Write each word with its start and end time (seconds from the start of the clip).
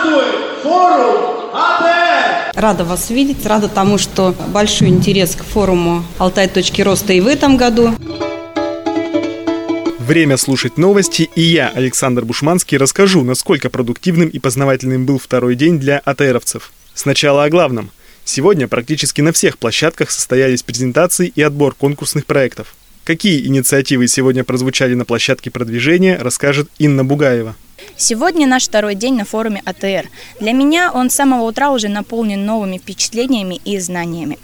Здравствуй, 0.00 0.32
форум 0.62 1.50
АТР! 1.52 2.52
Рада 2.54 2.84
вас 2.84 3.10
видеть, 3.10 3.44
рада 3.44 3.68
тому, 3.68 3.98
что 3.98 4.34
большой 4.48 4.88
интерес 4.88 5.36
к 5.36 5.44
форуму 5.44 6.04
«Алтай. 6.16 6.48
Точки 6.48 6.80
роста» 6.80 7.12
и 7.12 7.20
в 7.20 7.26
этом 7.26 7.56
году. 7.56 7.94
Время 9.98 10.36
слушать 10.38 10.78
новости, 10.78 11.28
и 11.34 11.42
я, 11.42 11.68
Александр 11.68 12.24
Бушманский, 12.24 12.78
расскажу, 12.78 13.24
насколько 13.24 13.68
продуктивным 13.68 14.28
и 14.28 14.38
познавательным 14.38 15.04
был 15.04 15.18
второй 15.18 15.54
день 15.54 15.78
для 15.78 15.98
АТРовцев. 15.98 16.72
Сначала 16.94 17.44
о 17.44 17.50
главном. 17.50 17.90
Сегодня 18.24 18.68
практически 18.68 19.20
на 19.20 19.32
всех 19.32 19.58
площадках 19.58 20.10
состоялись 20.10 20.62
презентации 20.62 21.30
и 21.34 21.42
отбор 21.42 21.74
конкурсных 21.74 22.24
проектов. 22.24 22.74
Какие 23.04 23.46
инициативы 23.46 24.08
сегодня 24.08 24.44
прозвучали 24.44 24.94
на 24.94 25.04
площадке 25.04 25.50
продвижения, 25.50 26.18
расскажет 26.20 26.70
Инна 26.78 27.04
Бугаева. 27.04 27.54
Сегодня 28.00 28.46
наш 28.46 28.64
второй 28.64 28.94
день 28.94 29.14
на 29.16 29.26
форуме 29.26 29.60
АТР. 29.62 30.08
Для 30.40 30.52
меня 30.52 30.90
он 30.90 31.10
с 31.10 31.14
самого 31.14 31.42
утра 31.42 31.70
уже 31.70 31.88
наполнен 31.88 32.46
новыми 32.46 32.78
впечатлениями 32.78 33.60
и 33.62 33.78
знаниями. 33.78 34.38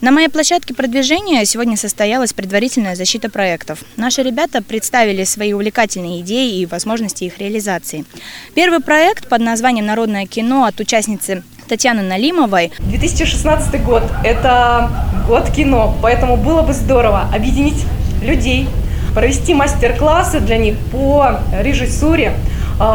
На 0.00 0.10
моей 0.12 0.28
площадке 0.28 0.72
продвижения 0.72 1.44
сегодня 1.44 1.76
состоялась 1.76 2.32
предварительная 2.32 2.96
защита 2.96 3.28
проектов. 3.28 3.80
Наши 3.98 4.22
ребята 4.22 4.62
представили 4.62 5.24
свои 5.24 5.52
увлекательные 5.52 6.22
идеи 6.22 6.60
и 6.60 6.64
возможности 6.64 7.24
их 7.24 7.36
реализации. 7.36 8.06
Первый 8.54 8.80
проект 8.80 9.28
под 9.28 9.42
названием 9.42 9.84
«Народное 9.84 10.24
кино» 10.24 10.64
от 10.64 10.80
участницы 10.80 11.42
Татьяны 11.68 12.00
Налимовой. 12.00 12.72
2016 12.78 13.84
год– 13.84 14.04
это 14.24 14.90
год 15.28 15.50
кино, 15.50 15.94
поэтому 16.00 16.38
было 16.38 16.62
бы 16.62 16.72
здорово 16.72 17.28
объединить 17.30 17.84
людей, 18.22 18.68
провести 19.12 19.52
мастер-классы 19.52 20.40
для 20.40 20.56
них 20.56 20.76
по 20.90 21.40
режиссуре, 21.60 22.32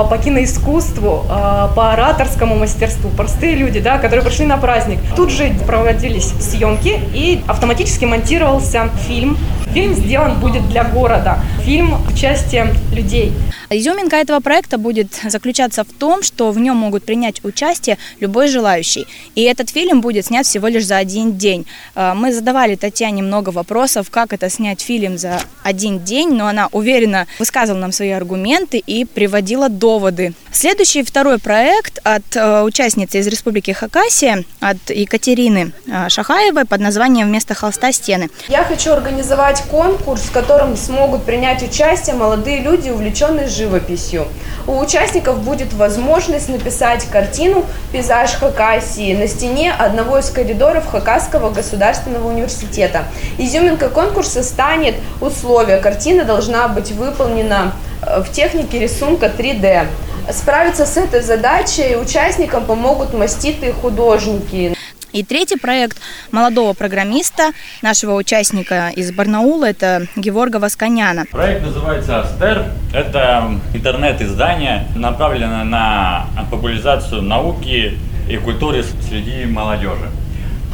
по 0.09 0.18
киноискусству, 0.18 1.26
а, 1.30 1.70
по 1.76 1.94
ораторскому 1.94 2.55
мастерству. 2.55 3.09
Простые 3.09 3.55
люди, 3.55 3.80
да, 3.80 3.98
которые 3.98 4.24
пришли 4.26 4.46
на 4.46 4.57
праздник. 4.57 4.99
Тут 5.16 5.32
же 5.32 5.54
проводились 5.66 6.34
съемки 6.41 6.99
и 7.13 7.41
автоматически 7.48 8.05
монтировался 8.05 8.90
фильм. 9.08 9.38
Фильм 9.74 9.93
сделан 9.93 10.40
будет 10.40 10.68
для 10.68 10.84
города. 10.84 11.40
Фильм 11.68 11.98
участия 12.07 12.73
людей. 12.93 13.34
Изюминка 13.70 14.15
этого 14.15 14.40
проекта 14.40 14.77
будет 14.77 15.13
заключаться 15.26 15.84
в 15.84 15.91
том, 15.91 16.24
что 16.24 16.51
в 16.51 16.59
нем 16.59 16.77
могут 16.77 17.04
принять 17.04 17.43
участие 17.43 17.98
любой 18.21 18.48
желающий. 18.48 19.05
И 19.35 19.43
этот 19.43 19.70
фильм 19.70 19.99
будет 19.99 20.27
снят 20.27 20.46
всего 20.46 20.70
лишь 20.70 20.85
за 20.85 20.96
один 20.96 21.37
день. 21.37 21.68
А, 21.93 22.13
мы 22.13 22.32
задавали 22.32 22.76
Татьяне 22.76 23.21
много 23.21 23.49
вопросов, 23.49 24.09
как 24.09 24.32
это 24.32 24.49
снять 24.49 24.79
фильм 24.79 25.18
за 25.18 25.41
один 25.62 25.99
день, 26.05 26.29
но 26.29 26.48
она 26.48 26.70
уверенно 26.71 27.27
высказывала 27.37 27.81
нам 27.81 27.91
свои 27.91 28.12
аргументы 28.12 28.77
и 28.77 29.04
приводила 29.04 29.68
доводы. 29.68 30.34
Следующий 30.54 31.04
второй 31.04 31.37
проект 31.37 31.99
от 32.04 32.35
э, 32.35 32.63
участницы 32.63 33.20
из 33.20 33.27
Республики 33.27 33.71
Хакасия, 33.71 34.46
от 34.62 34.77
Екатерины 34.90 35.74
э, 35.85 36.07
Шахаевой 36.07 36.63
под 36.63 36.79
названием 36.79 37.27
«Вместо 37.27 37.54
холста 37.54 37.91
стены». 37.91 38.29
Я 38.48 38.63
хочу 38.63 38.93
организовать 38.93 39.62
конкурс, 39.63 40.21
в 40.21 40.31
котором 40.31 40.77
смогут 40.77 41.26
принять 41.26 41.57
участие 41.63 42.16
молодые 42.16 42.60
люди, 42.60 42.90
увлеченные 42.90 43.48
живописью. 43.48 44.27
У 44.68 44.80
участников 44.80 45.40
будет 45.40 45.74
возможность 45.74 46.49
написать 46.49 47.05
картину 47.05 47.66
«Пейзаж 47.91 48.34
Хакасии» 48.34 49.16
на 49.16 49.27
стене 49.27 49.72
одного 49.72 50.20
из 50.20 50.30
коридоров 50.30 50.88
Хакасского 50.88 51.49
государственного 51.49 52.27
университета. 52.27 53.05
Изюминкой 53.38 53.90
конкурса 53.90 54.44
станет 54.44 54.96
условие. 55.22 55.77
Картина 55.77 56.24
должна 56.24 56.68
быть 56.68 56.91
выполнена 56.91 57.74
э, 58.02 58.21
в 58.21 58.32
технике 58.32 58.80
рисунка 58.80 59.27
3D. 59.27 59.88
Справиться 60.32 60.86
с 60.86 60.98
этой 60.98 61.21
задачей 61.21 61.96
участникам 61.96 62.66
помогут 62.66 63.14
маститые 63.14 63.74
художники. 63.74 64.77
И 65.13 65.24
третий 65.24 65.58
проект 65.58 65.97
молодого 66.31 66.74
программиста, 66.74 67.52
нашего 67.81 68.16
участника 68.16 68.90
из 68.90 69.12
Барнаула, 69.12 69.70
это 69.70 70.08
Геворга 70.18 70.58
Васканяна. 70.58 71.26
Проект 71.31 71.66
называется 71.66 72.22
Астер. 72.22 72.66
Это 72.94 73.52
интернет-издание, 73.74 74.86
направленное 74.96 75.64
на 75.64 76.26
популяризацию 76.52 77.22
науки 77.22 77.98
и 78.30 78.38
культуры 78.38 78.84
среди 79.08 79.46
молодежи. 79.46 80.09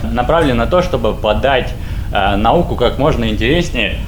Направлено 0.02 0.66
на 0.66 0.68
то, 0.68 0.82
чтобы 0.82 1.14
подать 1.14 1.72
э, 2.12 2.36
науку 2.36 2.76
как 2.76 2.98
можно 2.98 3.30
интереснее. 3.30 4.00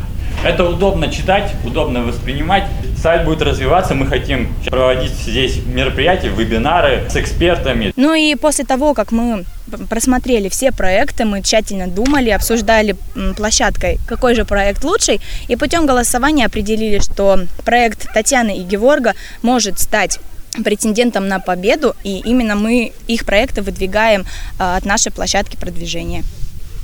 Это 0.43 0.67
удобно 0.67 1.07
читать, 1.07 1.51
удобно 1.63 2.01
воспринимать 2.01 2.65
сайт 3.05 3.23
будет 3.23 3.43
развиваться. 3.43 3.93
Мы 3.93 4.07
хотим 4.07 4.51
проводить 4.65 5.11
здесь 5.11 5.59
мероприятия, 5.63 6.29
вебинары 6.29 7.07
с 7.07 7.15
экспертами. 7.15 7.93
Ну 7.95 8.15
и 8.15 8.33
после 8.33 8.65
того, 8.65 8.95
как 8.95 9.11
мы 9.11 9.45
просмотрели 9.91 10.49
все 10.49 10.71
проекты, 10.71 11.23
мы 11.23 11.43
тщательно 11.43 11.85
думали, 11.85 12.31
обсуждали 12.31 12.95
площадкой, 13.37 13.99
какой 14.07 14.33
же 14.33 14.43
проект 14.43 14.83
лучший, 14.83 15.21
и 15.47 15.55
путем 15.55 15.85
голосования 15.85 16.47
определили, 16.47 16.97
что 16.97 17.41
проект 17.63 18.11
Татьяны 18.11 18.57
и 18.57 18.63
Геворга 18.63 19.13
может 19.43 19.79
стать 19.79 20.19
претендентом 20.63 21.27
на 21.27 21.39
победу, 21.39 21.95
и 22.03 22.21
именно 22.25 22.55
мы 22.55 22.91
их 23.05 23.23
проекты 23.25 23.61
выдвигаем 23.61 24.25
а, 24.57 24.77
от 24.77 24.85
нашей 24.85 25.11
площадки 25.11 25.57
продвижения. 25.57 26.23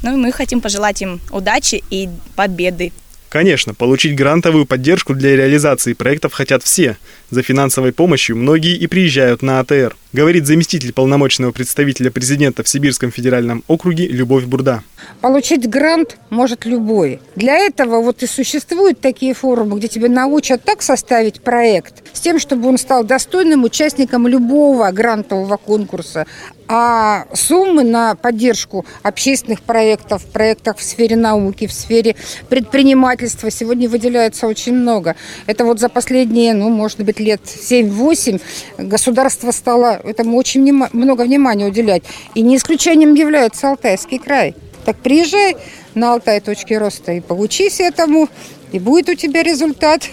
Ну 0.04 0.14
и 0.14 0.18
мы 0.18 0.32
хотим 0.32 0.62
пожелать 0.62 1.02
им 1.02 1.20
удачи 1.32 1.84
и 1.90 2.10
победы. 2.36 2.92
Конечно, 3.32 3.74
получить 3.74 4.14
грантовую 4.14 4.66
поддержку 4.66 5.14
для 5.14 5.38
реализации 5.38 5.94
проектов 5.94 6.34
хотят 6.34 6.64
все. 6.64 6.98
За 7.32 7.44
финансовой 7.44 7.94
помощью 7.94 8.36
многие 8.36 8.76
и 8.76 8.88
приезжают 8.88 9.42
на 9.42 9.62
АТР, 9.62 9.96
говорит 10.12 10.46
заместитель 10.46 10.92
полномочного 10.92 11.54
представителя 11.54 12.12
президента 12.12 12.62
в 12.62 12.68
Сибирском 12.68 13.10
федеральном 13.10 13.64
округе 13.70 14.06
Любовь 14.06 14.44
Бурда. 14.44 14.84
Получить 15.22 15.70
грант 15.70 16.18
может 16.30 16.66
любой. 16.66 17.22
Для 17.38 17.58
этого 17.58 18.02
вот 18.02 18.22
и 18.22 18.28
существуют 18.28 19.00
такие 19.00 19.34
форумы, 19.34 19.78
где 19.78 19.88
тебе 19.88 20.10
научат 20.10 20.64
так 20.64 20.82
составить 20.82 21.42
проект, 21.42 22.04
с 22.12 22.20
тем, 22.20 22.38
чтобы 22.38 22.68
он 22.68 22.78
стал 22.78 23.06
достойным 23.06 23.64
участником 23.64 24.28
любого 24.28 24.92
грантового 24.92 25.56
конкурса. 25.56 26.28
А 26.68 27.26
суммы 27.34 27.84
на 27.84 28.16
поддержку 28.16 28.86
общественных 29.04 29.62
проектов, 29.62 30.26
проектов 30.26 30.78
в 30.80 30.84
сфере 30.84 31.18
науки, 31.18 31.68
в 31.68 31.74
сфере 31.74 32.16
предпринимательства 32.50 33.52
сегодня 33.52 33.90
выделяется 33.90 34.48
очень 34.48 34.74
много. 34.74 35.18
Это 35.48 35.66
вот 35.66 35.82
за 35.82 35.90
последние, 35.90 36.54
ну, 36.54 36.70
может 36.70 37.00
быть, 37.00 37.20
лет 37.22 37.42
7-8 37.44 38.42
государство 38.78 39.52
стало 39.52 40.02
этому 40.04 40.38
очень 40.38 40.62
много 40.94 41.22
внимания 41.22 41.68
уделять. 41.68 42.04
И 42.36 42.42
не 42.42 42.58
исключением 42.58 43.14
является 43.14 43.70
Алтайский 43.70 44.20
край. 44.20 44.56
Так 44.86 44.98
приезжай 44.98 45.56
на 45.94 46.14
Алтай 46.14 46.40
точки 46.40 46.74
роста 46.74 47.14
и 47.14 47.20
получись 47.20 47.80
этому, 47.80 48.30
и 48.72 48.80
будет 48.80 49.10
у 49.10 49.16
тебя 49.16 49.44
результат. 49.44 50.10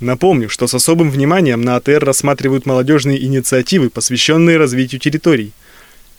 Напомню, 0.00 0.48
что 0.48 0.66
с 0.66 0.74
особым 0.74 1.10
вниманием 1.10 1.60
на 1.60 1.76
АТР 1.76 2.04
рассматривают 2.04 2.64
молодежные 2.66 3.22
инициативы, 3.22 3.90
посвященные 3.90 4.56
развитию 4.56 5.00
территорий. 5.00 5.52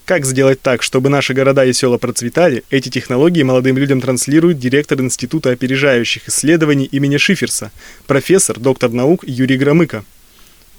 Как 0.06 0.25
сделать 0.25 0.62
так, 0.62 0.84
чтобы 0.84 1.09
наши 1.09 1.34
города 1.34 1.66
и 1.66 1.74
села 1.74 1.98
процветали, 1.98 2.63
эти 2.69 2.90
технологии 2.90 3.44
молодым 3.44 3.78
людям 3.78 4.02
транслирует 4.02 4.59
директор 4.59 5.00
Института 5.00 5.52
опережающих 5.52 6.28
исследований 6.28 6.86
имени 6.86 7.18
Шиферса, 7.18 7.72
профессор, 8.08 8.59
доктор 8.59 8.92
наук 8.92 9.24
Юрий 9.25 9.58
Громыко. 9.58 10.03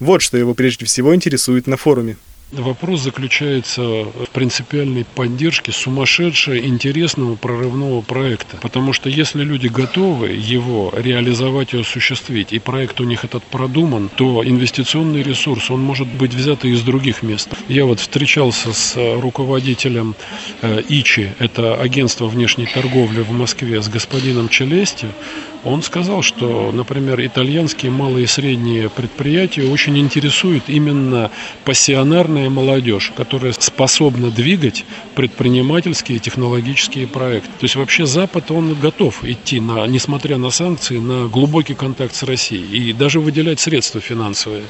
Вот 0.02 0.20
что 0.20 0.36
его 0.36 0.52
прежде 0.52 0.84
всего 0.84 1.14
интересует 1.14 1.68
на 1.68 1.76
форуме. 1.76 2.16
Вопрос 2.50 3.02
заключается 3.02 3.82
в 3.82 4.28
принципиальной 4.32 5.04
поддержке 5.04 5.70
сумасшедшего, 5.70 6.58
интересного, 6.58 7.36
прорывного 7.36 8.02
проекта. 8.02 8.56
Потому 8.60 8.92
что 8.92 9.08
если 9.08 9.44
люди 9.44 9.68
готовы 9.68 10.30
его 10.30 10.92
реализовать 10.94 11.72
и 11.72 11.80
осуществить, 11.80 12.52
и 12.52 12.58
проект 12.58 13.00
у 13.00 13.04
них 13.04 13.24
этот 13.24 13.44
продуман, 13.44 14.10
то 14.16 14.42
инвестиционный 14.44 15.22
ресурс, 15.22 15.70
он 15.70 15.80
может 15.80 16.08
быть 16.08 16.34
взят 16.34 16.64
и 16.64 16.70
из 16.70 16.82
других 16.82 17.22
мест. 17.22 17.48
Я 17.68 17.84
вот 17.84 18.00
встречался 18.00 18.72
с 18.72 18.96
руководителем 18.96 20.16
э, 20.62 20.82
ИЧИ, 20.88 21.34
это 21.38 21.80
агентство 21.80 22.26
внешней 22.26 22.66
торговли 22.66 23.20
в 23.20 23.30
Москве, 23.30 23.80
с 23.80 23.88
господином 23.88 24.48
Челести. 24.48 25.06
Он 25.64 25.82
сказал, 25.82 26.22
что, 26.22 26.72
например, 26.72 27.24
итальянские 27.24 27.92
малые 27.92 28.24
и 28.24 28.26
средние 28.26 28.90
предприятия 28.90 29.64
очень 29.64 29.96
интересуют 29.98 30.64
именно 30.66 31.30
пассионарные 31.64 32.42
современная 32.42 32.50
молодежь, 32.50 33.12
которая 33.16 33.52
способна 33.52 34.30
двигать 34.30 34.84
предпринимательские 35.14 36.18
и 36.18 36.20
технологические 36.20 37.06
проекты. 37.06 37.48
То 37.48 37.64
есть 37.64 37.76
вообще 37.76 38.06
Запад, 38.06 38.50
он 38.50 38.74
готов 38.74 39.24
идти, 39.24 39.60
на, 39.60 39.86
несмотря 39.86 40.38
на 40.38 40.50
санкции, 40.50 40.98
на 40.98 41.28
глубокий 41.28 41.74
контакт 41.74 42.14
с 42.14 42.22
Россией 42.22 42.90
и 42.90 42.92
даже 42.92 43.20
выделять 43.20 43.60
средства 43.60 44.00
финансовые. 44.00 44.64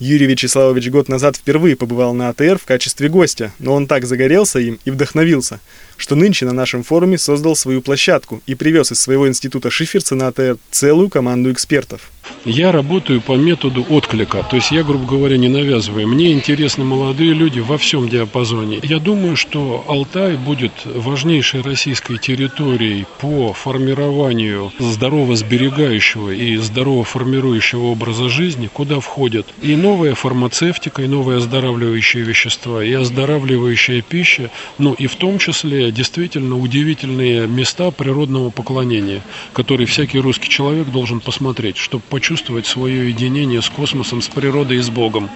Юрий 0.00 0.26
Вячеславович 0.26 0.90
год 0.90 1.08
назад 1.08 1.36
впервые 1.36 1.76
побывал 1.76 2.14
на 2.14 2.28
АТР 2.28 2.58
в 2.58 2.64
качестве 2.64 3.08
гостя, 3.08 3.52
но 3.58 3.74
он 3.74 3.86
так 3.86 4.04
загорелся 4.04 4.58
им 4.58 4.78
и 4.84 4.90
вдохновился, 4.90 5.60
что 6.04 6.16
нынче 6.16 6.44
на 6.44 6.52
нашем 6.52 6.82
форуме 6.82 7.16
создал 7.16 7.56
свою 7.56 7.80
площадку 7.80 8.42
и 8.46 8.54
привез 8.54 8.92
из 8.92 9.00
своего 9.00 9.26
института 9.26 9.70
Шиферца 9.70 10.14
на 10.14 10.26
АТР 10.26 10.58
целую 10.70 11.08
команду 11.08 11.50
экспертов. 11.50 12.10
Я 12.44 12.72
работаю 12.72 13.22
по 13.22 13.32
методу 13.36 13.86
отклика, 13.88 14.42
то 14.42 14.56
есть 14.56 14.70
я, 14.70 14.82
грубо 14.82 15.06
говоря, 15.06 15.38
не 15.38 15.48
навязываю. 15.48 16.06
Мне 16.06 16.32
интересны 16.32 16.84
молодые 16.84 17.32
люди 17.32 17.60
во 17.60 17.78
всем 17.78 18.08
диапазоне. 18.08 18.80
Я 18.82 18.98
думаю, 18.98 19.36
что 19.36 19.84
Алтай 19.88 20.36
будет 20.36 20.72
важнейшей 20.84 21.62
российской 21.62 22.18
территорией 22.18 23.06
по 23.20 23.54
формированию 23.54 24.72
здорово 24.78 25.36
сберегающего 25.36 26.30
и 26.30 26.56
здорово 26.56 27.04
формирующего 27.04 27.84
образа 27.84 28.28
жизни, 28.28 28.68
куда 28.70 29.00
входят 29.00 29.46
и 29.62 29.74
новая 29.74 30.14
фармацевтика, 30.14 31.02
и 31.02 31.06
новые 31.06 31.38
оздоравливающие 31.38 32.24
вещества, 32.24 32.84
и 32.84 32.92
оздоравливающая 32.92 34.02
пища, 34.02 34.50
ну 34.76 34.92
и 34.92 35.06
в 35.06 35.16
том 35.16 35.38
числе 35.38 35.90
действительно 35.94 36.58
удивительные 36.58 37.46
места 37.46 37.90
природного 37.90 38.50
поклонения, 38.50 39.22
которые 39.52 39.86
всякий 39.86 40.18
русский 40.18 40.48
человек 40.48 40.88
должен 40.88 41.20
посмотреть, 41.20 41.76
чтобы 41.78 42.02
почувствовать 42.10 42.66
свое 42.66 43.08
единение 43.08 43.62
с 43.62 43.70
космосом, 43.70 44.20
с 44.20 44.28
природой 44.28 44.78
и 44.78 44.80
с 44.80 44.90
Богом. 44.90 45.30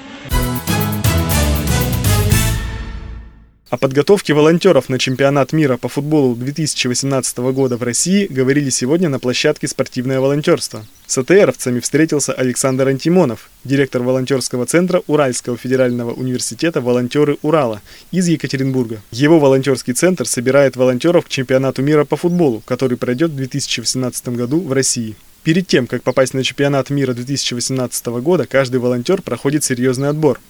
О 3.70 3.76
подготовке 3.76 4.32
волонтеров 4.32 4.88
на 4.88 4.98
чемпионат 4.98 5.52
мира 5.52 5.76
по 5.76 5.90
футболу 5.90 6.34
2018 6.34 7.36
года 7.52 7.76
в 7.76 7.82
России 7.82 8.26
говорили 8.26 8.70
сегодня 8.70 9.10
на 9.10 9.18
площадке 9.18 9.68
«Спортивное 9.68 10.20
волонтерство». 10.20 10.86
С 11.06 11.18
АТРовцами 11.18 11.80
встретился 11.80 12.32
Александр 12.32 12.88
Антимонов, 12.88 13.50
директор 13.64 14.02
волонтерского 14.02 14.64
центра 14.64 15.02
Уральского 15.06 15.58
федерального 15.58 16.14
университета 16.14 16.80
«Волонтеры 16.80 17.36
Урала» 17.42 17.82
из 18.10 18.26
Екатеринбурга. 18.28 19.02
Его 19.10 19.38
волонтерский 19.38 19.92
центр 19.92 20.26
собирает 20.26 20.76
волонтеров 20.76 21.26
к 21.26 21.28
чемпионату 21.28 21.82
мира 21.82 22.06
по 22.06 22.16
футболу, 22.16 22.62
который 22.64 22.96
пройдет 22.96 23.32
в 23.32 23.36
2018 23.36 24.30
году 24.30 24.62
в 24.62 24.72
России. 24.72 25.14
Перед 25.42 25.66
тем, 25.66 25.86
как 25.86 26.02
попасть 26.02 26.32
на 26.32 26.42
чемпионат 26.42 26.88
мира 26.88 27.12
2018 27.12 28.06
года, 28.06 28.46
каждый 28.46 28.80
волонтер 28.80 29.20
проходит 29.20 29.62
серьезный 29.62 30.08
отбор. 30.08 30.40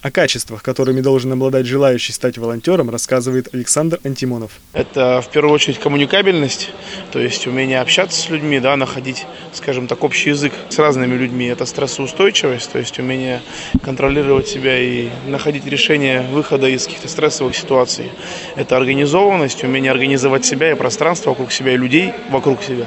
О 0.00 0.12
качествах, 0.12 0.62
которыми 0.62 1.00
должен 1.00 1.32
обладать 1.32 1.66
желающий 1.66 2.12
стать 2.12 2.38
волонтером, 2.38 2.88
рассказывает 2.88 3.52
Александр 3.52 3.98
Антимонов. 4.04 4.52
Это 4.72 5.20
в 5.20 5.28
первую 5.30 5.52
очередь 5.52 5.80
коммуникабельность, 5.80 6.70
то 7.10 7.18
есть 7.18 7.48
умение 7.48 7.80
общаться 7.80 8.20
с 8.20 8.28
людьми, 8.28 8.60
да, 8.60 8.76
находить, 8.76 9.26
скажем 9.52 9.88
так, 9.88 10.04
общий 10.04 10.30
язык 10.30 10.52
с 10.68 10.78
разными 10.78 11.16
людьми. 11.16 11.46
Это 11.46 11.66
стрессоустойчивость, 11.66 12.70
то 12.70 12.78
есть 12.78 12.96
умение 13.00 13.42
контролировать 13.82 14.46
себя 14.46 14.78
и 14.78 15.08
находить 15.26 15.66
решение 15.66 16.22
выхода 16.30 16.68
из 16.68 16.84
каких-то 16.84 17.08
стрессовых 17.08 17.56
ситуаций. 17.56 18.12
Это 18.54 18.76
организованность, 18.76 19.64
умение 19.64 19.90
организовать 19.90 20.44
себя 20.44 20.70
и 20.70 20.74
пространство 20.74 21.30
вокруг 21.30 21.50
себя, 21.50 21.74
и 21.74 21.76
людей 21.76 22.12
вокруг 22.30 22.62
себя. 22.62 22.86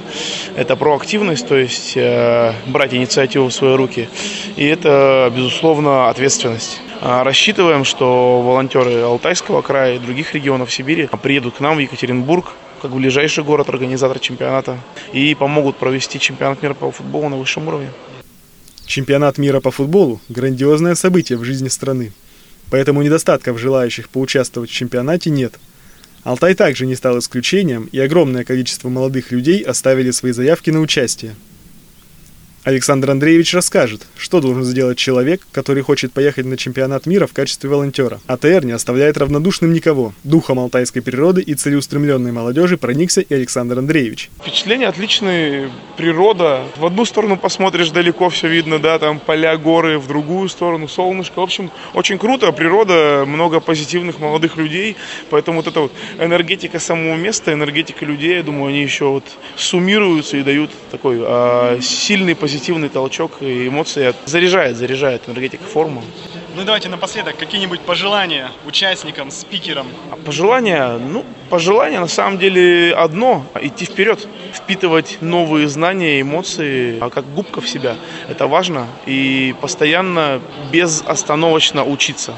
Это 0.55 0.77
проактивность, 0.77 1.45
то 1.45 1.57
есть 1.57 1.97
э, 1.97 2.53
брать 2.67 2.93
инициативу 2.93 3.49
в 3.49 3.53
свои 3.53 3.75
руки. 3.75 4.07
И 4.55 4.65
это, 4.65 5.29
безусловно, 5.35 6.09
ответственность. 6.09 6.79
А, 7.03 7.23
рассчитываем, 7.23 7.83
что 7.83 8.43
волонтеры 8.43 9.01
Алтайского 9.01 9.63
края 9.63 9.95
и 9.95 9.99
других 9.99 10.35
регионов 10.35 10.71
Сибири 10.71 11.09
приедут 11.23 11.55
к 11.55 11.59
нам 11.59 11.77
в 11.77 11.79
Екатеринбург, 11.79 12.51
как 12.79 12.91
ближайший 12.91 13.43
город 13.43 13.69
организатор 13.69 14.19
чемпионата, 14.19 14.77
и 15.11 15.33
помогут 15.33 15.77
провести 15.77 16.19
чемпионат 16.19 16.61
мира 16.61 16.75
по 16.75 16.91
футболу 16.91 17.27
на 17.27 17.37
высшем 17.37 17.67
уровне. 17.67 17.89
Чемпионат 18.85 19.39
мира 19.39 19.59
по 19.61 19.71
футболу– 19.71 20.21
грандиозное 20.29 20.93
событие 20.93 21.39
в 21.39 21.43
жизни 21.43 21.69
страны. 21.69 22.11
Поэтому 22.69 23.01
недостатков 23.01 23.57
желающих 23.57 24.07
поучаствовать 24.07 24.69
в 24.69 24.73
чемпионате 24.73 25.31
нет. 25.31 25.55
Алтай 26.23 26.53
также 26.53 26.85
не 26.85 26.93
стал 26.93 27.17
исключением, 27.17 27.89
и 27.91 27.99
огромное 27.99 28.43
количество 28.43 28.89
молодых 28.89 29.31
людей 29.31 29.63
оставили 29.63 30.11
свои 30.11 30.33
заявки 30.33 30.69
на 30.69 30.81
участие. 30.81 31.35
Александр 32.63 33.09
Андреевич 33.09 33.55
расскажет, 33.55 34.05
что 34.15 34.39
должен 34.39 34.63
сделать 34.63 34.99
человек, 34.99 35.41
который 35.51 35.81
хочет 35.81 36.13
поехать 36.13 36.45
на 36.45 36.57
чемпионат 36.57 37.07
мира 37.07 37.25
в 37.25 37.33
качестве 37.33 37.71
волонтера. 37.71 38.19
АТР 38.27 38.65
не 38.65 38.71
оставляет 38.71 39.17
равнодушным 39.17 39.73
никого. 39.73 40.13
Духом 40.23 40.59
алтайской 40.59 41.01
природы 41.01 41.41
и 41.41 41.55
целеустремленной 41.55 42.31
молодежи 42.31 42.77
проникся 42.77 43.21
и 43.21 43.33
Александр 43.33 43.79
Андреевич. 43.79 44.29
Впечатления 44.39 44.87
отличные, 44.87 45.71
природа. 45.97 46.61
В 46.77 46.85
одну 46.85 47.05
сторону 47.05 47.35
посмотришь, 47.35 47.89
далеко 47.89 48.29
все 48.29 48.47
видно, 48.47 48.77
да, 48.77 48.99
там 48.99 49.19
поля, 49.19 49.57
горы, 49.57 49.97
в 49.97 50.07
другую 50.07 50.47
сторону 50.47 50.87
солнышко. 50.87 51.39
В 51.39 51.43
общем, 51.43 51.71
очень 51.95 52.19
круто, 52.19 52.51
природа, 52.51 53.23
много 53.25 53.59
позитивных 53.59 54.19
молодых 54.19 54.57
людей, 54.57 54.97
поэтому 55.31 55.57
вот 55.57 55.67
эта 55.67 55.79
вот 55.79 55.91
энергетика 56.19 56.77
самого 56.77 57.15
места, 57.15 57.53
энергетика 57.53 58.05
людей, 58.05 58.35
я 58.35 58.43
думаю, 58.43 58.67
они 58.67 58.83
еще 58.83 59.05
вот 59.05 59.23
суммируются 59.57 60.37
и 60.37 60.43
дают 60.43 60.69
такой 60.91 61.19
э, 61.19 61.79
сильный 61.81 62.35
позитив 62.35 62.50
позитивный 62.51 62.89
толчок 62.89 63.41
и 63.41 63.69
эмоции. 63.69 64.13
Заряжает, 64.25 64.75
заряжает 64.75 65.21
энергетика 65.27 65.63
форму. 65.63 66.03
Ну 66.53 66.65
давайте 66.65 66.89
напоследок, 66.89 67.37
какие-нибудь 67.37 67.79
пожелания 67.79 68.51
участникам, 68.65 69.31
спикерам? 69.31 69.87
А 70.11 70.17
пожелания? 70.17 70.97
Ну, 70.97 71.23
пожелание 71.49 72.01
на 72.01 72.09
самом 72.09 72.37
деле 72.37 72.93
одно– 72.93 73.45
идти 73.61 73.85
вперед, 73.85 74.27
впитывать 74.53 75.19
новые 75.21 75.69
знания, 75.69 76.19
эмоции, 76.19 76.97
а 76.99 77.09
как 77.09 77.23
губка 77.33 77.61
в 77.61 77.69
себя. 77.69 77.95
Это 78.27 78.47
важно 78.47 78.87
и 79.05 79.55
постоянно 79.61 80.41
безостановочно 80.73 81.85
учиться. 81.85 82.33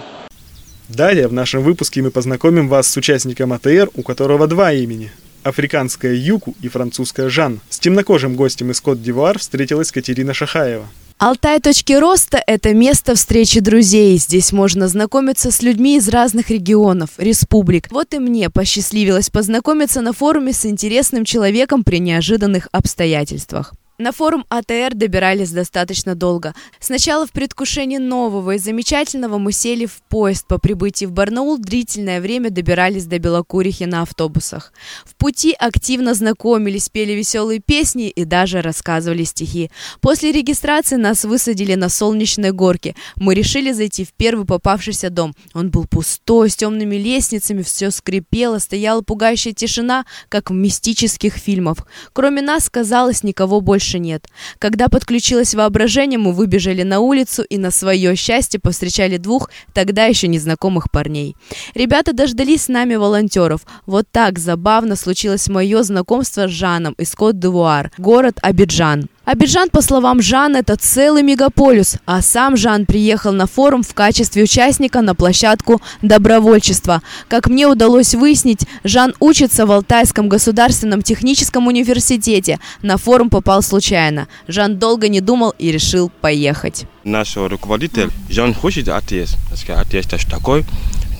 Далее 0.89 1.27
в 1.27 1.33
нашем 1.33 1.63
выпуске 1.63 2.03
мы 2.03 2.11
познакомим 2.11 2.69
вас 2.69 2.87
с 2.87 2.97
участником 2.97 3.51
АТР, 3.51 3.89
у 3.95 4.03
которого 4.03 4.45
два 4.45 4.73
имени– 4.73 5.11
африканская 5.43 6.13
Юку 6.13 6.55
и 6.61 6.67
французская 6.67 7.29
Жан. 7.29 7.59
С 7.69 7.79
темнокожим 7.79 8.35
гостем 8.35 8.71
из 8.71 8.81
Кот-Дивуар 8.81 9.39
встретилась 9.39 9.91
Катерина 9.91 10.33
Шахаева. 10.33 10.87
Алтай 11.19 11.59
точки 11.61 11.93
роста– 11.93 12.43
это 12.47 12.73
место 12.73 13.15
встречи 13.15 13.59
друзей. 13.61 14.17
Здесь 14.17 14.51
можно 14.51 14.87
знакомиться 14.87 15.51
с 15.51 15.61
людьми 15.61 15.95
из 15.97 16.09
разных 16.09 16.49
регионов, 16.49 17.11
республик. 17.17 17.87
Вот 17.91 18.13
и 18.13 18.19
мне 18.19 18.49
посчастливилось 18.49 19.29
познакомиться 19.29 20.01
на 20.01 20.11
форуме 20.11 20.51
с 20.51 20.65
интересным 20.65 21.23
человеком 21.23 21.83
при 21.83 21.99
неожиданных 21.99 22.67
обстоятельствах. 22.71 23.73
На 23.99 24.11
форум 24.11 24.43
АТР 24.49 24.95
добирались 24.95 25.51
достаточно 25.51 26.15
долго. 26.15 26.55
Сначала 26.79 27.27
в 27.27 27.31
предвкушении 27.31 27.99
нового 27.99 28.55
и 28.55 28.57
замечательного 28.57 29.37
мы 29.37 29.51
сели 29.51 29.85
в 29.85 30.01
поезд. 30.09 30.47
По 30.47 30.57
прибытии 30.57 31.05
в 31.05 31.11
Барнаул 31.11 31.59
длительное 31.59 32.19
время 32.19 32.49
добирались 32.49 33.05
до 33.05 33.19
Белокурихи 33.19 33.83
на 33.83 34.01
автобусах. 34.01 34.73
В 35.05 35.15
пути 35.15 35.55
активно 35.59 36.15
знакомились, 36.15 36.89
пели 36.89 37.11
веселые 37.11 37.59
песни 37.59 38.09
и 38.09 38.25
даже 38.25 38.63
рассказывали 38.63 39.25
стихи. 39.25 39.69
После 40.01 40.31
регистрации 40.31 40.95
нас 40.95 41.23
высадили 41.23 41.75
на 41.75 41.87
солнечной 41.87 42.51
горке. 42.51 42.95
Мы 43.15 43.35
решили 43.35 43.71
зайти 43.73 44.05
в 44.05 44.13
первый 44.13 44.47
попавшийся 44.47 45.11
дом. 45.11 45.35
Он 45.53 45.69
был 45.69 45.85
пустой, 45.85 46.49
с 46.49 46.55
темными 46.55 46.95
лестницами, 46.95 47.61
все 47.61 47.91
скрипело, 47.91 48.57
стояла 48.57 49.01
пугающая 49.01 49.53
тишина, 49.53 50.07
как 50.29 50.49
в 50.49 50.53
мистических 50.53 51.35
фильмах. 51.35 51.77
Кроме 52.11 52.41
нас, 52.41 52.71
казалось, 52.71 53.21
никого 53.21 53.61
больше 53.61 53.82
больше 53.83 53.99
нет. 53.99 54.27
Когда 54.59 54.87
подключилось 54.87 55.53
воображение, 55.55 56.17
мы 56.17 56.31
выбежали 56.31 56.83
на 56.83 56.99
улицу 56.99 57.43
и 57.43 57.57
на 57.57 57.69
свое 57.69 58.15
счастье 58.15 58.59
повстречали 58.59 59.17
двух 59.17 59.49
тогда 59.73 60.05
еще 60.05 60.27
незнакомых 60.27 60.89
парней. 60.89 61.35
Ребята 61.75 62.13
дождались 62.13 62.63
с 62.63 62.67
нами 62.69 62.95
волонтеров. 62.95 63.61
Вот 63.85 64.05
так 64.09 64.39
забавно 64.39 64.95
случилось 64.95 65.49
мое 65.49 65.83
знакомство 65.83 66.47
с 66.47 66.51
Жаном 66.51 66.93
из 66.93 67.13
Кот-Девуар, 67.13 67.91
город 67.97 68.37
Абиджан. 68.41 69.09
Абиджан, 69.25 69.69
по 69.69 69.81
словам 69.81 70.21
Жана, 70.21 70.57
это 70.57 70.75
целый 70.75 71.23
мегаполис, 71.23 71.95
а 72.05 72.21
сам 72.21 72.57
Жан 72.57 72.85
приехал 72.85 73.31
на 73.31 73.47
форум 73.47 73.81
в 73.81 73.93
качестве 73.93 74.43
участника 74.43 74.99
на 74.99 75.15
площадку 75.15 75.81
добровольчества. 76.01 77.01
Как 77.29 77.47
мне 77.47 77.65
удалось 77.65 78.15
выяснить, 78.15 78.67
Жан 78.83 79.13
учится 79.21 79.65
в 79.65 79.71
Алтайском 79.71 80.27
государственном 80.27 81.01
техническом 81.01 81.67
университете. 81.67 82.59
На 82.81 82.97
форум 82.97 83.29
попал 83.29 83.61
случайно. 83.61 84.27
Жан 84.49 84.77
долго 84.77 85.07
не 85.07 85.21
думал 85.21 85.53
и 85.57 85.71
решил 85.71 86.11
поехать. 86.19 86.83
Наш 87.05 87.37
руководитель, 87.37 88.09
Жан 88.29 88.53
хочет 88.53 88.89
АТС. 88.89 89.37
АТС 89.69 89.93
это 89.93 90.29
такой, 90.29 90.65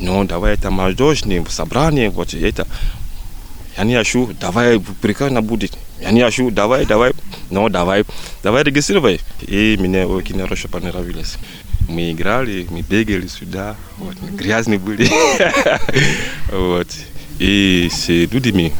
ну 0.02 0.26
давай 0.26 0.56
это 0.56 0.72
молодежный 0.72 1.42
собрание, 1.48 2.10
вот 2.10 2.34
это. 2.34 2.68
Я 3.78 3.86
не 3.86 3.96
хочу, 3.96 4.30
давай 4.42 4.82
прекрасно 5.02 5.42
будет. 5.42 5.78
Я 6.04 6.12
не 6.12 6.22
хочу, 6.22 6.52
давай, 6.52 6.86
давай, 6.86 7.14
ну 7.50 7.70
давай, 7.70 8.04
давай 8.44 8.64
регистрировай. 8.64 9.22
И 9.42 9.78
мне 9.80 10.06
очень 10.06 10.38
хорошо 10.38 10.68
понравилось. 10.68 11.38
Мы 11.88 12.12
играли, 12.12 12.68
мы 12.70 12.82
бегали 12.82 13.28
сюда, 13.28 13.78
вот, 13.98 14.18
грязные 14.18 14.80
были. 14.80 15.10
вот. 16.52 16.90
И 17.40 17.90
с 17.90 18.10
людьми 18.10 18.74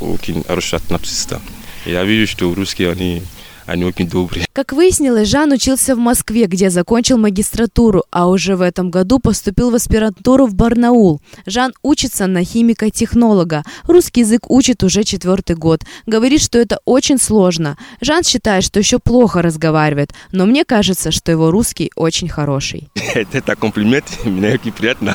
очень 0.00 0.42
хорошо 0.42 0.78
относятся. 0.78 1.40
Я 1.86 2.02
вижу, 2.02 2.26
что 2.30 2.52
русские, 2.52 2.90
они 2.90 3.22
они 3.68 3.84
очень 3.84 4.08
добрые. 4.08 4.46
Как 4.52 4.72
выяснилось, 4.72 5.28
Жан 5.28 5.52
учился 5.52 5.94
в 5.94 5.98
Москве, 5.98 6.46
где 6.46 6.70
закончил 6.70 7.18
магистратуру, 7.18 8.02
а 8.10 8.28
уже 8.28 8.56
в 8.56 8.62
этом 8.62 8.90
году 8.90 9.18
поступил 9.18 9.70
в 9.70 9.74
аспирантуру 9.74 10.46
в 10.46 10.54
Барнаул. 10.54 11.20
Жан 11.46 11.72
учится 11.82 12.26
на 12.26 12.42
химика-технолога. 12.44 13.64
Русский 13.84 14.20
язык 14.20 14.50
учит 14.50 14.82
уже 14.82 15.04
четвертый 15.04 15.54
год. 15.54 15.82
Говорит, 16.06 16.40
что 16.40 16.58
это 16.58 16.80
очень 16.86 17.18
сложно. 17.18 17.76
Жан 18.00 18.24
считает, 18.24 18.64
что 18.64 18.78
еще 18.78 18.98
плохо 18.98 19.42
разговаривает, 19.42 20.12
но 20.32 20.46
мне 20.46 20.64
кажется, 20.64 21.10
что 21.10 21.30
его 21.30 21.50
русский 21.50 21.92
очень 21.94 22.28
хороший. 22.28 22.88
Это 23.14 23.54
комплимент, 23.54 24.06
мне 24.24 24.54
очень 24.54 24.72
приятно. 24.72 25.14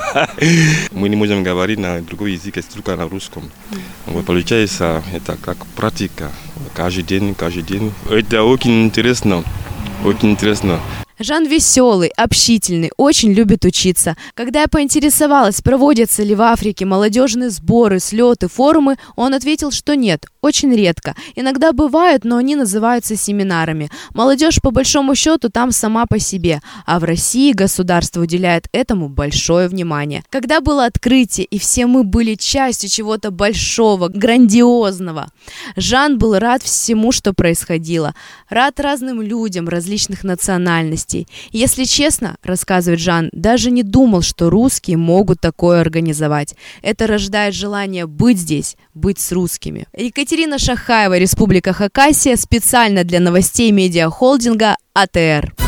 Мы 0.91 1.09
не 1.09 1.15
можем 1.15 1.43
говорить 1.43 1.79
на 1.79 2.01
другой 2.01 2.33
язык, 2.33 2.53
только 2.73 2.95
на 2.95 3.09
русском. 3.09 3.43
Получается, 4.25 5.01
это 5.13 5.37
как 5.41 5.65
практика. 5.75 6.31
Каждый 6.73 7.03
день, 7.03 7.33
каждый 7.35 7.63
день. 7.63 7.91
Это 8.09 8.42
очень 8.43 8.83
интересно. 8.85 9.43
Очень 10.03 10.31
интересно. 10.31 10.79
Жан 11.23 11.45
веселый, 11.45 12.09
общительный, 12.17 12.91
очень 12.97 13.31
любит 13.31 13.63
учиться. 13.63 14.17
Когда 14.33 14.63
я 14.63 14.67
поинтересовалась, 14.67 15.61
проводятся 15.61 16.21
ли 16.21 16.35
в 16.35 16.41
Африке 16.41 16.83
молодежные 16.83 17.49
сборы, 17.49 18.01
слеты, 18.01 18.49
форумы, 18.49 18.97
он 19.15 19.33
ответил, 19.33 19.71
что 19.71 19.95
нет, 19.95 20.25
очень 20.41 20.75
редко. 20.75 21.15
Иногда 21.35 21.71
бывают, 21.71 22.25
но 22.25 22.35
они 22.35 22.57
называются 22.57 23.15
семинарами. 23.15 23.89
Молодежь, 24.13 24.59
по 24.61 24.71
большому 24.71 25.15
счету, 25.15 25.47
там 25.47 25.71
сама 25.71 26.07
по 26.07 26.19
себе, 26.19 26.61
а 26.85 26.99
в 26.99 27.05
России 27.05 27.53
государство 27.53 28.19
уделяет 28.19 28.67
этому 28.73 29.07
большое 29.07 29.69
внимание. 29.69 30.25
Когда 30.29 30.59
было 30.59 30.85
открытие, 30.85 31.45
и 31.45 31.57
все 31.57 31.85
мы 31.85 32.03
были 32.03 32.35
частью 32.35 32.89
чего-то 32.89 33.31
большого, 33.31 34.09
грандиозного, 34.09 35.29
Жан 35.77 36.17
был 36.17 36.37
рад 36.37 36.63
всему, 36.63 37.13
что 37.13 37.31
происходило, 37.31 38.13
рад 38.49 38.81
разным 38.81 39.21
людям 39.21 39.69
различных 39.69 40.25
национальностей, 40.25 41.12
ценностей. 41.13 41.27
Если 41.51 41.83
честно, 41.83 42.37
рассказывает 42.43 42.99
Жан, 42.99 43.29
даже 43.31 43.71
не 43.71 43.83
думал, 43.83 44.21
что 44.21 44.49
русские 44.49 44.97
могут 44.97 45.39
такое 45.39 45.81
организовать. 45.81 46.55
Это 46.81 47.07
рождает 47.07 47.53
желание 47.53 48.05
быть 48.05 48.37
здесь, 48.37 48.75
быть 48.93 49.19
с 49.19 49.31
русскими. 49.31 49.85
Екатерина 49.95 50.57
Шахаева, 50.57 51.17
Республика 51.17 51.73
Хакасия, 51.73 52.35
специально 52.35 53.03
для 53.03 53.19
новостей 53.19 53.71
медиахолдинга 53.71 54.75
АТР. 54.93 55.62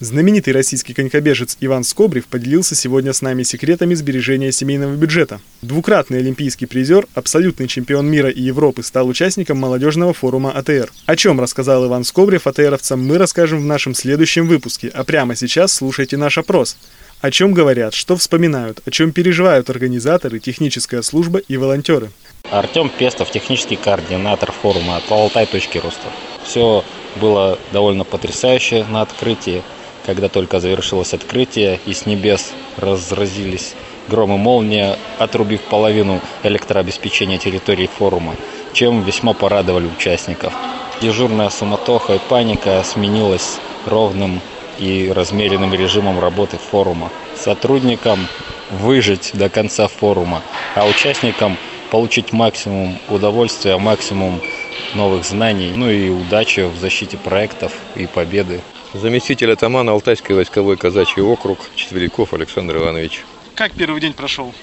Знаменитый 0.00 0.52
российский 0.52 0.94
конькобежец 0.94 1.56
Иван 1.58 1.82
Скобрев 1.82 2.26
поделился 2.28 2.76
сегодня 2.76 3.12
с 3.12 3.20
нами 3.20 3.42
секретами 3.42 3.94
сбережения 3.94 4.52
семейного 4.52 4.94
бюджета. 4.94 5.40
Двукратный 5.60 6.18
олимпийский 6.18 6.66
призер, 6.66 7.08
абсолютный 7.14 7.66
чемпион 7.66 8.06
мира 8.06 8.30
и 8.30 8.40
Европы, 8.40 8.84
стал 8.84 9.08
участником 9.08 9.58
молодежного 9.58 10.14
форума 10.14 10.52
АТР. 10.52 10.92
О 11.06 11.16
чем 11.16 11.40
рассказал 11.40 11.84
Иван 11.84 12.04
Скобрев 12.04 12.46
АТРовцам, 12.46 13.04
мы 13.04 13.18
расскажем 13.18 13.60
в 13.60 13.64
нашем 13.64 13.92
следующем 13.92 14.46
выпуске, 14.46 14.88
а 14.94 15.02
прямо 15.02 15.34
сейчас 15.34 15.72
слушайте 15.72 16.16
наш 16.16 16.38
опрос. 16.38 16.76
О 17.20 17.32
чем 17.32 17.52
говорят, 17.52 17.92
что 17.92 18.16
вспоминают, 18.16 18.80
о 18.86 18.92
чем 18.92 19.10
переживают 19.10 19.68
организаторы, 19.68 20.38
техническая 20.38 21.02
служба 21.02 21.40
и 21.40 21.56
волонтеры. 21.56 22.10
Артем 22.52 22.88
Пестов, 22.88 23.32
технический 23.32 23.74
координатор 23.74 24.52
форума 24.52 25.02
по 25.08 25.16
Алтай 25.16 25.46
точки 25.46 25.78
роста. 25.78 26.06
Все 26.44 26.84
было 27.20 27.58
довольно 27.72 28.04
потрясающе 28.04 28.86
на 28.88 29.02
открытии 29.02 29.64
когда 30.08 30.30
только 30.30 30.58
завершилось 30.58 31.12
открытие, 31.12 31.78
и 31.84 31.92
с 31.92 32.06
небес 32.06 32.52
разразились 32.78 33.74
громы 34.08 34.38
молния, 34.38 34.96
отрубив 35.18 35.60
половину 35.60 36.22
электрообеспечения 36.42 37.36
территории 37.36 37.86
форума, 37.86 38.34
чем 38.72 39.02
весьма 39.02 39.34
порадовали 39.34 39.86
участников. 39.86 40.54
Дежурная 41.02 41.50
суматоха 41.50 42.14
и 42.14 42.18
паника 42.26 42.82
сменилась 42.86 43.58
ровным 43.84 44.40
и 44.78 45.12
размеренным 45.14 45.74
режимом 45.74 46.18
работы 46.18 46.56
форума. 46.56 47.10
Сотрудникам 47.36 48.28
выжить 48.70 49.32
до 49.34 49.50
конца 49.50 49.88
форума, 49.88 50.40
а 50.74 50.88
участникам 50.88 51.58
получить 51.90 52.32
максимум 52.32 52.98
удовольствия, 53.10 53.76
максимум 53.76 54.40
новых 54.94 55.26
знаний, 55.26 55.70
ну 55.76 55.90
и 55.90 56.08
удачи 56.08 56.60
в 56.60 56.78
защите 56.78 57.18
проектов 57.18 57.72
и 57.94 58.06
победы 58.06 58.62
заместитель 58.94 59.52
атамана 59.52 59.92
Алтайской 59.92 60.36
войсковой 60.36 60.76
казачий 60.76 61.22
округ 61.22 61.58
Четверяков 61.74 62.34
Александр 62.34 62.76
Иванович. 62.76 63.24
Как 63.54 63.72
первый 63.72 64.00
день 64.00 64.12
прошел? 64.12 64.54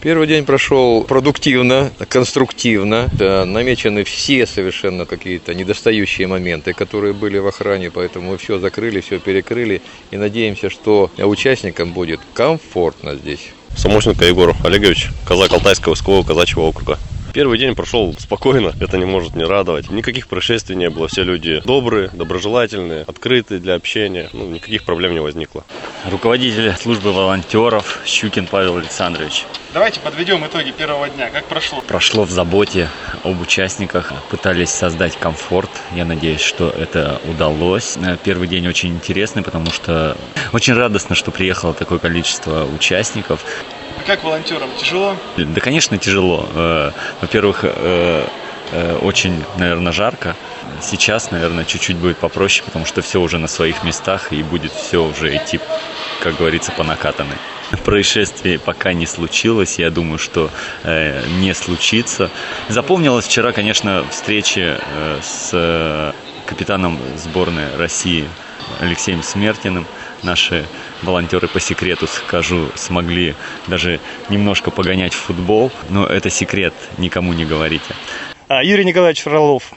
Первый 0.00 0.28
день 0.28 0.44
прошел 0.44 1.02
продуктивно, 1.02 1.90
конструктивно. 2.08 3.08
Да, 3.12 3.44
намечены 3.44 4.04
все 4.04 4.46
совершенно 4.46 5.06
какие-то 5.06 5.54
недостающие 5.54 6.28
моменты, 6.28 6.72
которые 6.72 7.14
были 7.14 7.38
в 7.38 7.46
охране, 7.48 7.90
поэтому 7.90 8.30
мы 8.30 8.38
все 8.38 8.60
закрыли, 8.60 9.00
все 9.00 9.18
перекрыли 9.18 9.82
и 10.12 10.16
надеемся, 10.16 10.70
что 10.70 11.10
участникам 11.18 11.92
будет 11.92 12.20
комфортно 12.32 13.16
здесь. 13.16 13.50
Самошенко 13.76 14.24
Егор 14.24 14.54
Олегович, 14.64 15.08
казак 15.26 15.52
Алтайского 15.52 15.90
войскового 15.90 16.24
казачьего 16.24 16.62
округа. 16.62 16.98
Первый 17.38 17.56
день 17.56 17.76
прошел 17.76 18.12
спокойно, 18.18 18.72
это 18.80 18.98
не 18.98 19.04
может 19.04 19.36
не 19.36 19.44
радовать. 19.44 19.92
Никаких 19.92 20.26
происшествий 20.26 20.74
не 20.74 20.90
было, 20.90 21.06
все 21.06 21.22
люди 21.22 21.62
добрые, 21.64 22.10
доброжелательные, 22.12 23.04
открытые 23.06 23.60
для 23.60 23.76
общения, 23.76 24.28
ну, 24.32 24.48
никаких 24.48 24.82
проблем 24.82 25.12
не 25.12 25.20
возникло. 25.20 25.62
Руководитель 26.10 26.74
службы 26.74 27.12
волонтеров 27.12 28.00
Щукин 28.04 28.48
Павел 28.48 28.78
Александрович. 28.78 29.44
Давайте 29.72 30.00
подведем 30.00 30.44
итоги 30.44 30.72
первого 30.72 31.08
дня. 31.10 31.30
Как 31.30 31.44
прошло? 31.44 31.80
Прошло 31.82 32.24
в 32.24 32.30
заботе 32.32 32.88
об 33.22 33.40
участниках. 33.40 34.12
Пытались 34.30 34.70
создать 34.70 35.16
комфорт. 35.16 35.70
Я 35.94 36.04
надеюсь, 36.04 36.40
что 36.40 36.70
это 36.70 37.20
удалось. 37.24 37.96
Первый 38.24 38.48
день 38.48 38.66
очень 38.66 38.90
интересный, 38.90 39.44
потому 39.44 39.70
что 39.70 40.16
очень 40.52 40.74
радостно, 40.74 41.14
что 41.14 41.30
приехало 41.30 41.72
такое 41.72 42.00
количество 42.00 42.64
участников. 42.64 43.44
Как 44.08 44.24
волонтерам? 44.24 44.70
Тяжело? 44.78 45.18
Да, 45.36 45.60
конечно, 45.60 45.98
тяжело. 45.98 46.48
Э, 46.54 46.92
во-первых, 47.20 47.60
э, 47.62 48.26
э, 48.72 48.98
очень, 49.02 49.44
наверное, 49.58 49.92
жарко. 49.92 50.34
Сейчас, 50.80 51.30
наверное, 51.30 51.66
чуть-чуть 51.66 51.98
будет 51.98 52.16
попроще, 52.16 52.64
потому 52.64 52.86
что 52.86 53.02
все 53.02 53.20
уже 53.20 53.36
на 53.36 53.48
своих 53.48 53.84
местах 53.84 54.32
и 54.32 54.42
будет 54.42 54.72
все 54.72 55.04
уже 55.04 55.36
идти, 55.36 55.60
как 56.22 56.38
говорится, 56.38 56.72
по 56.72 56.84
накатанной. 56.84 57.36
Происшествие 57.84 58.58
пока 58.58 58.94
не 58.94 59.04
случилось, 59.04 59.78
я 59.78 59.90
думаю, 59.90 60.18
что 60.18 60.48
э, 60.84 61.22
не 61.40 61.52
случится. 61.52 62.30
Запомнилась 62.70 63.26
вчера, 63.26 63.52
конечно, 63.52 64.06
встреча 64.10 64.80
э, 64.80 65.18
с 65.22 66.14
капитаном 66.46 66.98
сборной 67.18 67.76
России 67.76 68.26
Алексеем 68.80 69.22
Смертиным 69.22 69.86
наши 70.22 70.66
волонтеры 71.02 71.48
по 71.48 71.60
секрету 71.60 72.06
скажу, 72.06 72.68
смогли 72.74 73.34
даже 73.66 74.00
немножко 74.28 74.70
погонять 74.70 75.14
в 75.14 75.18
футбол, 75.18 75.70
но 75.90 76.06
это 76.06 76.30
секрет, 76.30 76.74
никому 76.98 77.32
не 77.32 77.44
говорите. 77.44 77.94
А, 78.48 78.62
Юрий 78.62 78.84
Николаевич 78.84 79.22
Фролов, 79.22 79.72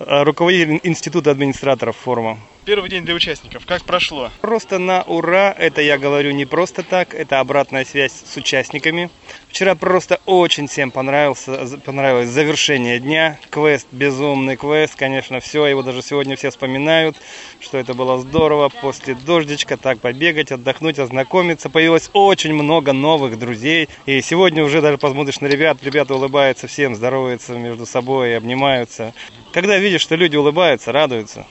а, 0.00 0.24
руководитель 0.24 0.80
Института 0.82 1.30
администраторов 1.30 1.96
форума. 1.96 2.38
Первый 2.68 2.90
день 2.90 3.06
для 3.06 3.14
участников. 3.14 3.64
Как 3.64 3.82
прошло? 3.82 4.30
Просто 4.42 4.78
на 4.78 5.02
ура. 5.04 5.54
Это 5.56 5.80
я 5.80 5.96
говорю 5.96 6.32
не 6.32 6.44
просто 6.44 6.82
так. 6.82 7.14
Это 7.14 7.40
обратная 7.40 7.86
связь 7.86 8.12
с 8.12 8.36
участниками. 8.36 9.08
Вчера 9.48 9.74
просто 9.74 10.20
очень 10.26 10.68
всем 10.68 10.90
понравился, 10.90 11.78
понравилось 11.82 12.28
завершение 12.28 13.00
дня. 13.00 13.38
Квест, 13.48 13.86
безумный 13.90 14.56
квест, 14.56 14.96
конечно, 14.96 15.40
все. 15.40 15.64
Его 15.64 15.82
даже 15.82 16.02
сегодня 16.02 16.36
все 16.36 16.50
вспоминают, 16.50 17.16
что 17.58 17.78
это 17.78 17.94
было 17.94 18.18
здорово. 18.18 18.68
После 18.68 19.14
дождичка 19.14 19.78
так 19.78 20.00
побегать, 20.00 20.52
отдохнуть, 20.52 20.98
ознакомиться. 20.98 21.70
Появилось 21.70 22.10
очень 22.12 22.52
много 22.52 22.92
новых 22.92 23.38
друзей. 23.38 23.88
И 24.04 24.20
сегодня 24.20 24.62
уже 24.62 24.82
даже 24.82 24.98
посмотришь 24.98 25.40
на 25.40 25.46
ребят. 25.46 25.78
Ребята 25.82 26.14
улыбаются 26.14 26.66
всем, 26.66 26.94
здороваются 26.94 27.54
между 27.54 27.86
собой, 27.86 28.36
обнимаются. 28.36 29.14
Когда 29.54 29.78
видишь, 29.78 30.02
что 30.02 30.16
люди 30.16 30.36
улыбаются, 30.36 30.92
радуются, 30.92 31.46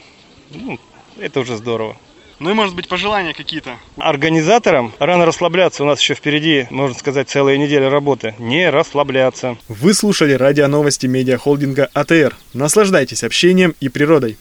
ну, 0.51 0.77
это 1.19 1.39
уже 1.39 1.57
здорово. 1.57 1.95
Ну 2.39 2.51
и, 2.51 2.53
может 2.53 2.75
быть, 2.75 2.88
пожелания 2.88 3.33
какие-то? 3.33 3.77
Организаторам 3.97 4.93
рано 5.00 5.25
расслабляться. 5.25 5.83
У 5.83 5.88
нас 5.88 6.00
еще 6.00 6.13
впереди, 6.13 6.67
можно 6.69 6.95
сказать, 6.97 7.29
целая 7.29 7.57
неделя 7.57 7.89
работы. 7.89 8.36
Не 8.38 8.69
расслабляться. 8.69 9.57
Вы 9.67 9.95
слушали 9.95 10.33
радио 10.33 10.67
новости 10.67 11.07
медиахолдинга 11.07 11.89
АТР. 11.93 12.36
Наслаждайтесь 12.53 13.24
общением 13.24 13.74
и 13.79 13.89
природой. 13.89 14.36